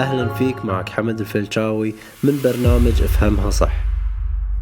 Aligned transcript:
أهلا 0.00 0.34
فيك 0.34 0.64
معك 0.64 0.88
حمد 0.88 1.20
الفلشاوي 1.20 1.94
من 2.24 2.40
برنامج 2.44 3.02
أفهمها 3.02 3.50
صح. 3.50 3.72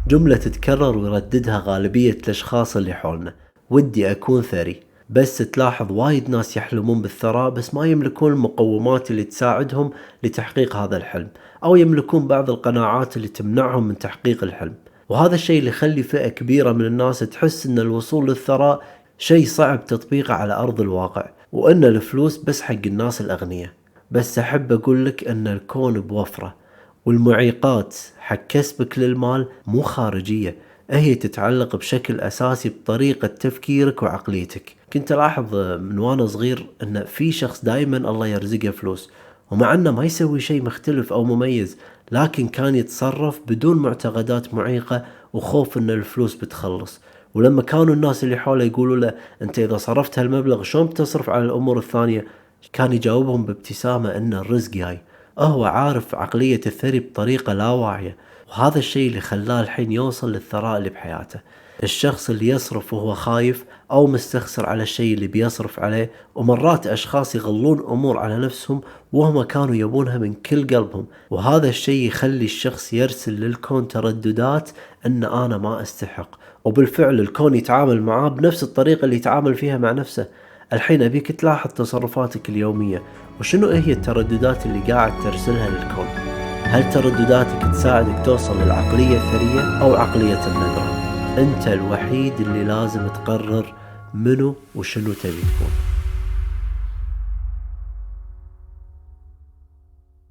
جملة 0.07 0.35
تتكرر 0.35 0.97
ويرددها 0.97 1.63
غالبية 1.65 2.11
الأشخاص 2.11 2.77
اللي 2.77 2.93
حولنا. 2.93 3.33
ودي 3.69 4.11
أكون 4.11 4.41
ثري. 4.41 4.79
بس 5.09 5.37
تلاحظ 5.37 5.91
وايد 5.91 6.29
ناس 6.29 6.57
يحلمون 6.57 7.01
بالثراء 7.01 7.49
بس 7.49 7.73
ما 7.73 7.85
يملكون 7.85 8.31
المقومات 8.31 9.11
اللي 9.11 9.23
تساعدهم 9.23 9.91
لتحقيق 10.23 10.75
هذا 10.75 10.97
الحلم 10.97 11.27
أو 11.63 11.75
يملكون 11.75 12.27
بعض 12.27 12.49
القناعات 12.49 13.17
اللي 13.17 13.27
تمنعهم 13.27 13.87
من 13.87 13.97
تحقيق 13.97 14.43
الحلم. 14.43 14.75
وهذا 15.09 15.35
الشيء 15.35 15.59
اللي 15.59 15.69
يخلي 15.69 16.03
فئة 16.03 16.29
كبيرة 16.29 16.71
من 16.71 16.85
الناس 16.85 17.19
تحس 17.19 17.65
أن 17.65 17.79
الوصول 17.79 18.27
للثراء 18.27 18.83
شيء 19.17 19.45
صعب 19.45 19.85
تطبيقه 19.85 20.33
على 20.33 20.53
أرض 20.53 20.81
الواقع 20.81 21.29
وأن 21.51 21.83
الفلوس 21.83 22.37
بس 22.37 22.61
حق 22.61 22.85
الناس 22.85 23.21
الأغنياء. 23.21 23.78
بس 24.11 24.39
أحب 24.39 24.71
أقول 24.71 25.05
لك 25.05 25.27
أن 25.27 25.47
الكون 25.47 26.01
بوفرة 26.01 26.55
والمعيقات 27.05 27.95
حق 28.17 28.47
كسبك 28.47 28.99
للمال 28.99 29.47
مو 29.67 29.81
خارجية 29.81 30.55
هي 30.89 31.15
تتعلق 31.15 31.75
بشكل 31.75 32.19
أساسي 32.19 32.69
بطريقة 32.69 33.27
تفكيرك 33.27 34.03
وعقليتك. 34.03 34.75
كنت 34.93 35.11
ألاحظ 35.11 35.55
من 35.55 35.99
وأنا 35.99 36.25
صغير 36.25 36.65
أن 36.83 37.05
في 37.05 37.31
شخص 37.31 37.65
دائما 37.65 37.97
الله 37.97 38.27
يرزقه 38.27 38.71
فلوس 38.71 39.09
ومع 39.51 39.73
أنه 39.73 39.91
ما 39.91 40.05
يسوي 40.05 40.39
شيء 40.39 40.63
مختلف 40.63 41.13
أو 41.13 41.23
مميز 41.23 41.77
لكن 42.11 42.47
كان 42.47 42.75
يتصرف 42.75 43.39
بدون 43.47 43.77
معتقدات 43.77 44.53
معيقة 44.53 45.05
وخوف 45.33 45.77
أن 45.77 45.89
الفلوس 45.89 46.35
بتخلص. 46.35 47.01
ولما 47.33 47.61
كانوا 47.61 47.93
الناس 47.93 48.23
اللي 48.23 48.37
حوله 48.37 48.63
يقولوا 48.63 48.97
له 48.97 49.13
أنت 49.41 49.59
إذا 49.59 49.77
صرفت 49.77 50.19
هالمبلغ 50.19 50.63
شلون 50.63 50.85
بتصرف 50.85 51.29
على 51.29 51.45
الأمور 51.45 51.77
الثانية؟ 51.77 52.25
كان 52.73 52.93
يجاوبهم 52.93 53.45
بابتسامة 53.45 54.17
أن 54.17 54.33
الرزق 54.33 54.71
جاي 54.71 55.01
هو 55.39 55.65
عارف 55.65 56.15
عقلية 56.15 56.61
الثري 56.65 56.99
بطريقة 56.99 57.53
لا 57.53 57.69
واعية 57.69 58.17
وهذا 58.49 58.77
الشيء 58.77 59.07
اللي 59.09 59.21
خلاه 59.21 59.61
الحين 59.61 59.91
يوصل 59.91 60.31
للثراء 60.31 60.77
اللي 60.77 60.89
بحياته. 60.89 61.39
الشخص 61.83 62.29
اللي 62.29 62.47
يصرف 62.47 62.93
وهو 62.93 63.13
خايف 63.13 63.65
أو 63.91 64.07
مستخسر 64.07 64.65
على 64.65 64.83
الشيء 64.83 65.13
اللي 65.13 65.27
بيصرف 65.27 65.79
عليه 65.79 66.11
ومرات 66.35 66.87
أشخاص 66.87 67.35
يغلون 67.35 67.79
أمور 67.79 68.17
على 68.17 68.37
نفسهم 68.37 68.81
وهم 69.13 69.43
كانوا 69.43 69.75
يبونها 69.75 70.17
من 70.17 70.33
كل 70.33 70.67
قلبهم. 70.67 71.05
وهذا 71.29 71.69
الشيء 71.69 72.07
يخلي 72.07 72.45
الشخص 72.45 72.93
يرسل 72.93 73.33
للكون 73.33 73.87
ترددات 73.87 74.69
أن 75.05 75.23
أنا 75.23 75.57
ما 75.57 75.81
أستحق. 75.81 76.29
وبالفعل 76.65 77.19
الكون 77.19 77.55
يتعامل 77.55 78.01
معاه 78.01 78.29
بنفس 78.29 78.63
الطريقة 78.63 79.05
اللي 79.05 79.15
يتعامل 79.15 79.55
فيها 79.55 79.77
مع 79.77 79.91
نفسه. 79.91 80.27
الحين 80.73 81.01
أبيك 81.01 81.31
تلاحظ 81.31 81.69
تصرفاتك 81.69 82.49
اليومية 82.49 83.03
وشنو 83.39 83.69
هي 83.69 83.91
الترددات 83.91 84.65
اللي 84.65 84.93
قاعد 84.93 85.11
ترسلها 85.23 85.69
للكون؟ 85.69 86.05
هل 86.63 86.93
تردداتك 86.93 87.71
تساعدك 87.71 88.25
توصل 88.25 88.61
للعقلية 88.61 89.17
الثرية 89.17 89.81
أو 89.81 89.95
عقلية 89.95 90.47
الندرة 90.47 90.99
أنت 91.37 91.67
الوحيد 91.67 92.33
اللي 92.39 92.63
لازم 92.63 93.07
تقرر 93.07 93.73
منو 94.13 94.55
وشنو 94.75 95.13
تبي 95.13 95.41
تكون. 95.41 95.88